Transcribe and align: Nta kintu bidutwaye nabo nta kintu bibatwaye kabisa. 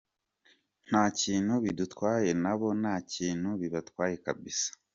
Nta 0.87 1.03
kintu 1.21 1.53
bidutwaye 1.63 2.29
nabo 2.43 2.67
nta 2.81 2.95
kintu 3.13 3.49
bibatwaye 3.61 4.15
kabisa. 4.25 4.69